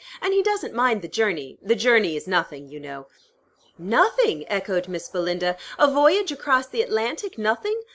[0.19, 1.59] "And he doesn't mind the journey.
[1.61, 3.05] The journey is nothing, you know."
[3.77, 5.57] "Nothing!" echoed Miss Belinda.
[5.77, 7.79] "A voyage across the Atlantic nothing?